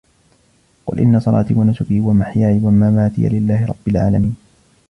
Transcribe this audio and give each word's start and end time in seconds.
قل 0.85 0.99
إن 0.99 1.19
صلاتي 1.19 1.53
ونسكي 1.53 1.99
ومحياي 1.99 2.59
ومماتي 2.63 3.29
لله 3.29 3.65
رب 3.65 3.87
العالمين 3.87 4.35